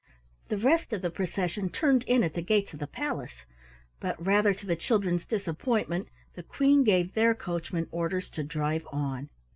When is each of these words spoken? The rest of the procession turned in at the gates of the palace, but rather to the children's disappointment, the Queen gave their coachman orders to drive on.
The 0.47 0.57
rest 0.57 0.93
of 0.93 1.03
the 1.03 1.11
procession 1.11 1.69
turned 1.69 2.01
in 2.05 2.23
at 2.23 2.33
the 2.33 2.41
gates 2.41 2.73
of 2.73 2.79
the 2.79 2.87
palace, 2.87 3.45
but 3.99 4.15
rather 4.19 4.51
to 4.51 4.65
the 4.65 4.75
children's 4.75 5.27
disappointment, 5.27 6.07
the 6.33 6.41
Queen 6.41 6.83
gave 6.83 7.13
their 7.13 7.35
coachman 7.35 7.87
orders 7.91 8.27
to 8.31 8.41
drive 8.43 8.87
on. 8.91 9.29